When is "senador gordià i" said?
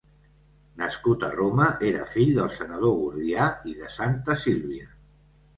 2.55-3.77